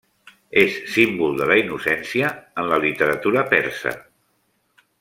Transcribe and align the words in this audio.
És 0.61 0.77
símbol 0.93 1.35
de 1.41 1.49
la 1.51 1.57
innocència 1.59 2.31
en 2.63 2.73
la 2.73 2.81
literatura 2.87 3.45
persa. 3.53 3.95